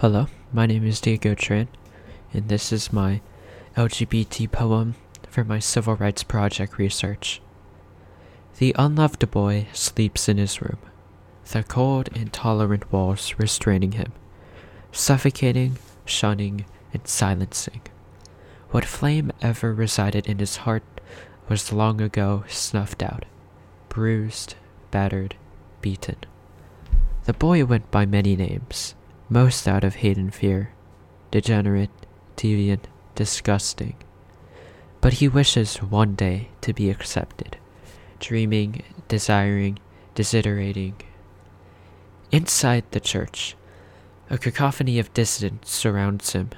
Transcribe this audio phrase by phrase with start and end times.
[0.00, 1.68] Hello, my name is Diego Tran,
[2.30, 3.22] and this is my
[3.78, 4.94] LGBT poem
[5.30, 7.40] for my Civil Rights Project research.
[8.58, 10.76] The unloved boy sleeps in his room,
[11.50, 14.12] the cold, intolerant walls restraining him,
[14.92, 17.80] suffocating, shunning, and silencing.
[18.72, 20.84] What flame ever resided in his heart
[21.48, 23.24] was long ago snuffed out,
[23.88, 24.56] bruised,
[24.90, 25.36] battered,
[25.80, 26.16] beaten.
[27.24, 28.94] The boy went by many names,
[29.28, 30.72] most out of hate and fear
[31.30, 31.90] degenerate,
[32.36, 33.96] deviant, disgusting.
[35.00, 37.58] But he wishes one day to be accepted,
[38.20, 39.78] dreaming, desiring,
[40.14, 40.94] desiderating.
[42.30, 43.56] Inside the church,
[44.30, 46.50] a cacophony of dissidents surrounds him.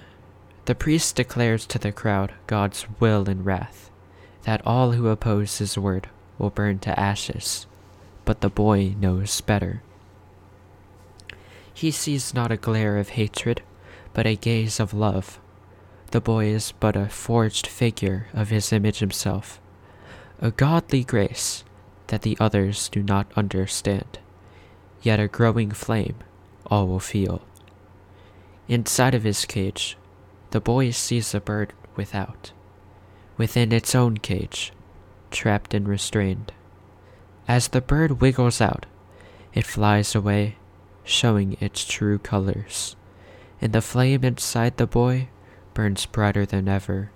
[0.66, 3.90] The priest declares to the crowd God's will and wrath,
[4.44, 6.08] that all who oppose his word
[6.38, 7.66] will burn to ashes.
[8.24, 9.82] But the boy knows better.
[11.78, 13.62] He sees not a glare of hatred,
[14.12, 15.38] but a gaze of love.
[16.10, 19.60] The boy is but a forged figure of his image himself,
[20.40, 21.62] a godly grace
[22.08, 24.18] that the others do not understand,
[25.02, 26.16] yet a growing flame
[26.66, 27.42] all will feel.
[28.66, 29.96] Inside of his cage,
[30.50, 32.50] the boy sees a bird without,
[33.36, 34.72] within its own cage,
[35.30, 36.50] trapped and restrained.
[37.46, 38.84] As the bird wiggles out,
[39.54, 40.56] it flies away
[41.08, 42.94] showing its true colors,
[43.60, 45.28] and the flame inside the boy
[45.74, 47.10] burns brighter than ever.